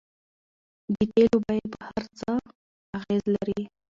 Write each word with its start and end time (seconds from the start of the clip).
د 0.93 0.95
تیلو 1.11 1.37
بیې 1.47 1.65
په 1.73 1.79
هر 1.89 2.03
څه 2.19 2.31
اغیز 2.97 3.23
لري. 3.35 3.61